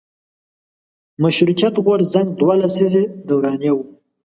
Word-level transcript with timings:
مشروطیت 1.23 1.75
غورځنګ 1.85 2.27
دوه 2.39 2.55
لسیزې 2.61 3.03
دورانیه 3.27 3.73
وه. 3.75 3.83